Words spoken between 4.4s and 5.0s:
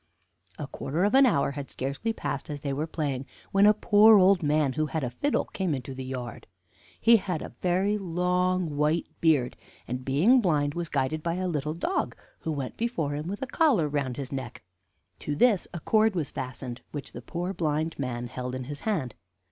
man, who